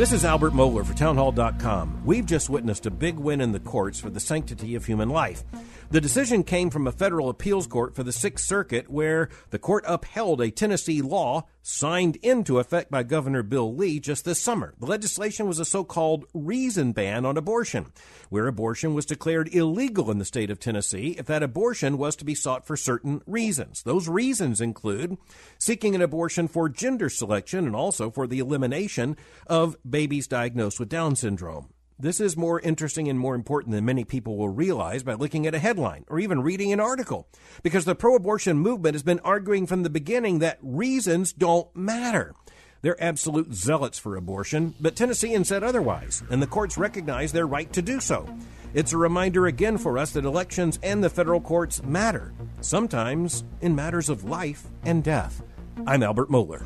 This 0.00 0.12
is 0.12 0.24
Albert 0.24 0.54
Mohler 0.54 0.86
for 0.86 0.94
Townhall.com. 0.94 2.06
We've 2.06 2.24
just 2.24 2.48
witnessed 2.48 2.86
a 2.86 2.90
big 2.90 3.18
win 3.18 3.42
in 3.42 3.52
the 3.52 3.60
courts 3.60 4.00
for 4.00 4.08
the 4.08 4.18
sanctity 4.18 4.74
of 4.74 4.86
human 4.86 5.10
life. 5.10 5.44
The 5.90 6.00
decision 6.00 6.42
came 6.42 6.70
from 6.70 6.86
a 6.86 6.92
federal 6.92 7.28
appeals 7.28 7.66
court 7.66 7.94
for 7.94 8.02
the 8.02 8.10
Sixth 8.10 8.46
Circuit, 8.46 8.90
where 8.90 9.28
the 9.50 9.58
court 9.58 9.84
upheld 9.86 10.40
a 10.40 10.50
Tennessee 10.50 11.02
law 11.02 11.46
signed 11.62 12.16
into 12.16 12.58
effect 12.58 12.90
by 12.90 13.02
Governor 13.02 13.42
Bill 13.42 13.74
Lee 13.74 14.00
just 14.00 14.24
this 14.24 14.40
summer. 14.40 14.74
The 14.78 14.86
legislation 14.86 15.46
was 15.46 15.58
a 15.58 15.64
so 15.64 15.84
called 15.84 16.24
reason 16.32 16.92
ban 16.92 17.24
on 17.24 17.36
abortion, 17.36 17.92
where 18.28 18.46
abortion 18.46 18.94
was 18.94 19.06
declared 19.06 19.54
illegal 19.54 20.10
in 20.10 20.18
the 20.18 20.24
state 20.24 20.50
of 20.50 20.58
Tennessee 20.58 21.16
if 21.18 21.26
that 21.26 21.42
abortion 21.42 21.98
was 21.98 22.16
to 22.16 22.24
be 22.24 22.34
sought 22.34 22.66
for 22.66 22.76
certain 22.76 23.22
reasons. 23.26 23.82
Those 23.82 24.08
reasons 24.08 24.60
include 24.60 25.18
seeking 25.58 25.94
an 25.94 26.02
abortion 26.02 26.48
for 26.48 26.68
gender 26.68 27.08
selection 27.08 27.66
and 27.66 27.76
also 27.76 28.10
for 28.10 28.26
the 28.26 28.38
elimination 28.38 29.16
of 29.46 29.76
babies 29.88 30.26
diagnosed 30.26 30.80
with 30.80 30.88
Down 30.88 31.16
syndrome. 31.16 31.68
This 32.00 32.18
is 32.18 32.34
more 32.34 32.58
interesting 32.60 33.08
and 33.10 33.18
more 33.18 33.34
important 33.34 33.74
than 33.74 33.84
many 33.84 34.04
people 34.04 34.38
will 34.38 34.48
realize 34.48 35.02
by 35.02 35.12
looking 35.12 35.46
at 35.46 35.54
a 35.54 35.58
headline 35.58 36.06
or 36.08 36.18
even 36.18 36.40
reading 36.40 36.72
an 36.72 36.80
article. 36.80 37.28
Because 37.62 37.84
the 37.84 37.94
pro 37.94 38.16
abortion 38.16 38.56
movement 38.56 38.94
has 38.94 39.02
been 39.02 39.20
arguing 39.20 39.66
from 39.66 39.82
the 39.82 39.90
beginning 39.90 40.38
that 40.38 40.56
reasons 40.62 41.34
don't 41.34 41.68
matter. 41.76 42.34
They're 42.80 43.02
absolute 43.04 43.52
zealots 43.52 43.98
for 43.98 44.16
abortion, 44.16 44.72
but 44.80 44.96
Tennesseans 44.96 45.48
said 45.48 45.62
otherwise, 45.62 46.22
and 46.30 46.40
the 46.40 46.46
courts 46.46 46.78
recognize 46.78 47.32
their 47.32 47.46
right 47.46 47.70
to 47.74 47.82
do 47.82 48.00
so. 48.00 48.26
It's 48.72 48.94
a 48.94 48.96
reminder 48.96 49.46
again 49.46 49.76
for 49.76 49.98
us 49.98 50.12
that 50.12 50.24
elections 50.24 50.78
and 50.82 51.04
the 51.04 51.10
federal 51.10 51.42
courts 51.42 51.82
matter, 51.82 52.32
sometimes 52.62 53.44
in 53.60 53.74
matters 53.74 54.08
of 54.08 54.24
life 54.24 54.68
and 54.86 55.04
death. 55.04 55.42
I'm 55.86 56.02
Albert 56.02 56.30
Mohler. 56.30 56.64